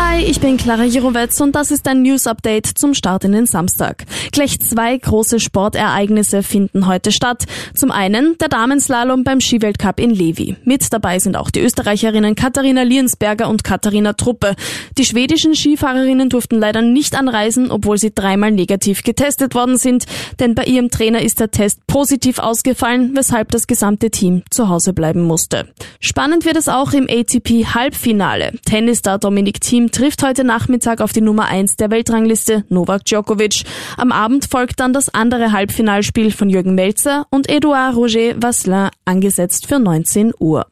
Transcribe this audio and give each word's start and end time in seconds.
Hi, 0.00 0.22
ich 0.22 0.38
bin 0.38 0.56
Clara 0.56 0.84
Jirovetz 0.84 1.40
und 1.40 1.56
das 1.56 1.72
ist 1.72 1.88
ein 1.88 2.02
News 2.02 2.28
Update 2.28 2.66
zum 2.68 2.94
Start 2.94 3.24
in 3.24 3.32
den 3.32 3.46
Samstag. 3.46 4.04
Gleich 4.30 4.60
zwei 4.60 4.96
große 4.96 5.40
Sportereignisse 5.40 6.44
finden 6.44 6.86
heute 6.86 7.10
statt. 7.10 7.46
Zum 7.74 7.90
einen 7.90 8.38
der 8.38 8.48
Damenslalom 8.48 9.24
beim 9.24 9.40
Skiweltcup 9.40 9.98
in 9.98 10.10
Levi. 10.10 10.54
Mit 10.62 10.92
dabei 10.92 11.18
sind 11.18 11.36
auch 11.36 11.50
die 11.50 11.58
Österreicherinnen 11.58 12.36
Katharina 12.36 12.82
Liensberger 12.82 13.48
und 13.48 13.64
Katharina 13.64 14.12
Truppe. 14.12 14.54
Die 14.96 15.04
schwedischen 15.04 15.56
Skifahrerinnen 15.56 16.28
durften 16.28 16.60
leider 16.60 16.80
nicht 16.80 17.16
anreisen, 17.16 17.72
obwohl 17.72 17.98
sie 17.98 18.14
dreimal 18.14 18.52
negativ 18.52 19.02
getestet 19.02 19.56
worden 19.56 19.78
sind, 19.78 20.04
denn 20.38 20.54
bei 20.54 20.62
ihrem 20.62 20.90
Trainer 20.90 21.22
ist 21.22 21.40
der 21.40 21.50
Test 21.50 21.84
positiv 21.88 22.38
ausgefallen, 22.38 23.16
weshalb 23.16 23.50
das 23.50 23.66
gesamte 23.66 24.10
Team 24.10 24.44
zu 24.48 24.68
Hause 24.68 24.92
bleiben 24.92 25.22
musste. 25.22 25.66
Spannend 25.98 26.44
wird 26.44 26.56
es 26.56 26.68
auch 26.68 26.92
im 26.92 27.08
ATP 27.10 27.74
Halbfinale. 27.74 28.52
Tennisstar 28.64 29.18
Dominik 29.18 29.60
Thiem 29.60 29.87
trifft 29.90 30.22
heute 30.22 30.44
Nachmittag 30.44 31.00
auf 31.00 31.12
die 31.12 31.20
Nummer 31.20 31.46
1 31.46 31.76
der 31.76 31.90
Weltrangliste 31.90 32.64
Novak 32.68 33.04
Djokovic. 33.04 33.64
Am 33.96 34.12
Abend 34.12 34.46
folgt 34.46 34.80
dann 34.80 34.92
das 34.92 35.12
andere 35.12 35.52
Halbfinalspiel 35.52 36.30
von 36.30 36.48
Jürgen 36.48 36.74
Melzer 36.74 37.26
und 37.30 37.48
Edouard 37.48 37.96
Roger 37.96 38.40
Vasselin 38.40 38.90
angesetzt 39.04 39.66
für 39.66 39.78
19 39.78 40.32
Uhr. 40.38 40.66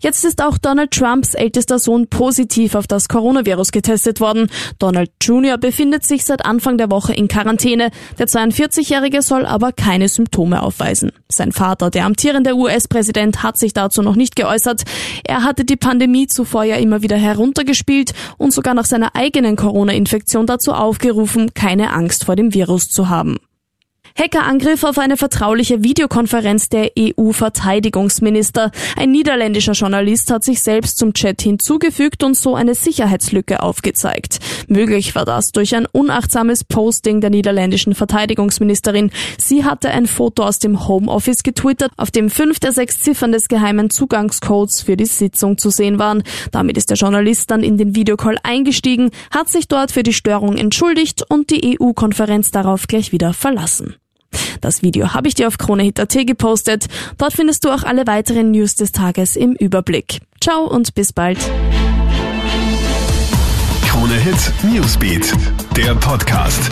Jetzt 0.00 0.24
ist 0.24 0.42
auch 0.42 0.58
Donald 0.58 0.90
Trumps 0.90 1.34
ältester 1.34 1.78
Sohn 1.78 2.08
positiv 2.08 2.74
auf 2.74 2.86
das 2.86 3.08
Coronavirus 3.08 3.72
getestet 3.72 4.20
worden. 4.20 4.50
Donald 4.78 5.10
Jr. 5.20 5.58
befindet 5.58 6.04
sich 6.04 6.24
seit 6.24 6.44
Anfang 6.44 6.78
der 6.78 6.90
Woche 6.90 7.14
in 7.14 7.28
Quarantäne. 7.28 7.90
Der 8.18 8.26
42-Jährige 8.26 9.22
soll 9.22 9.46
aber 9.46 9.72
keine 9.72 10.08
Symptome 10.08 10.62
aufweisen. 10.62 11.12
Sein 11.30 11.52
Vater, 11.52 11.90
der 11.90 12.04
amtierende 12.04 12.54
US-Präsident, 12.54 13.42
hat 13.42 13.58
sich 13.58 13.72
dazu 13.72 14.02
noch 14.02 14.16
nicht 14.16 14.36
geäußert. 14.36 14.82
Er 15.24 15.44
hatte 15.44 15.64
die 15.64 15.76
Pandemie 15.76 16.26
zuvor 16.26 16.64
ja 16.64 16.76
immer 16.76 17.02
wieder 17.02 17.16
heruntergespielt 17.16 18.12
und 18.38 18.52
sogar 18.52 18.74
nach 18.74 18.84
seiner 18.84 19.14
eigenen 19.14 19.56
Corona-Infektion 19.56 20.46
dazu 20.46 20.72
aufgerufen, 20.72 21.54
keine 21.54 21.92
Angst 21.92 22.24
vor 22.24 22.36
dem 22.36 22.54
Virus 22.54 22.88
zu 22.88 23.08
haben. 23.08 23.36
Hackerangriff 24.18 24.82
auf 24.82 24.96
eine 24.98 25.18
vertrauliche 25.18 25.84
Videokonferenz 25.84 26.70
der 26.70 26.90
EU-Verteidigungsminister. 26.98 28.70
Ein 28.96 29.10
niederländischer 29.10 29.72
Journalist 29.72 30.32
hat 30.32 30.42
sich 30.42 30.62
selbst 30.62 30.96
zum 30.96 31.12
Chat 31.12 31.42
hinzugefügt 31.42 32.24
und 32.24 32.34
so 32.34 32.54
eine 32.54 32.74
Sicherheitslücke 32.74 33.62
aufgezeigt. 33.62 34.38
Möglich 34.68 35.14
war 35.14 35.26
das 35.26 35.52
durch 35.52 35.76
ein 35.76 35.84
unachtsames 35.84 36.64
Posting 36.64 37.20
der 37.20 37.28
niederländischen 37.28 37.94
Verteidigungsministerin. 37.94 39.10
Sie 39.36 39.64
hatte 39.64 39.90
ein 39.90 40.06
Foto 40.06 40.44
aus 40.44 40.60
dem 40.60 40.88
Homeoffice 40.88 41.42
getwittert, 41.42 41.92
auf 41.98 42.10
dem 42.10 42.30
fünf 42.30 42.58
der 42.58 42.72
sechs 42.72 43.00
Ziffern 43.00 43.32
des 43.32 43.48
geheimen 43.48 43.90
Zugangscodes 43.90 44.80
für 44.80 44.96
die 44.96 45.04
Sitzung 45.04 45.58
zu 45.58 45.68
sehen 45.68 45.98
waren. 45.98 46.22
Damit 46.52 46.78
ist 46.78 46.88
der 46.88 46.96
Journalist 46.96 47.50
dann 47.50 47.62
in 47.62 47.76
den 47.76 47.94
Videocall 47.94 48.38
eingestiegen, 48.42 49.10
hat 49.30 49.50
sich 49.50 49.68
dort 49.68 49.92
für 49.92 50.02
die 50.02 50.14
Störung 50.14 50.56
entschuldigt 50.56 51.22
und 51.28 51.50
die 51.50 51.78
EU-Konferenz 51.78 52.50
darauf 52.50 52.86
gleich 52.86 53.12
wieder 53.12 53.34
verlassen. 53.34 53.96
Das 54.60 54.82
Video 54.82 55.14
habe 55.14 55.28
ich 55.28 55.34
dir 55.34 55.48
auf 55.48 55.58
KroneHit.at 55.58 56.26
gepostet. 56.26 56.86
Dort 57.18 57.32
findest 57.32 57.64
du 57.64 57.70
auch 57.70 57.82
alle 57.82 58.06
weiteren 58.06 58.50
News 58.50 58.74
des 58.74 58.92
Tages 58.92 59.36
im 59.36 59.52
Überblick. 59.52 60.20
Ciao 60.40 60.64
und 60.64 60.94
bis 60.94 61.12
bald. 61.12 61.38
KroneHit 63.88 64.52
Newsbeat, 64.62 65.32
der 65.76 65.94
Podcast. 65.94 66.70